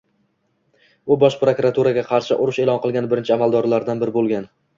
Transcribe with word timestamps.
U 1.15 1.17
Bosh 1.23 1.37
prokuraturaga 1.41 2.05
qarshi 2.07 2.39
urush 2.47 2.61
e'lon 2.65 2.81
qilgan 2.87 3.11
birinchi 3.13 3.37
amaldorlardan 3.37 4.03
biri 4.03 4.17
bo'lgan. 4.19 4.51